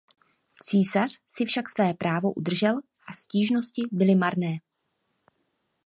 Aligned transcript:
Císař 0.63 1.17
si 1.27 1.45
však 1.45 1.69
své 1.69 1.93
právo 1.93 2.33
udržel 2.33 2.79
a 3.07 3.13
stížnosti 3.13 3.81
byly 3.91 4.15
marné. 4.15 4.57